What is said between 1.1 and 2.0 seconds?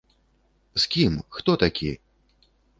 хто такі?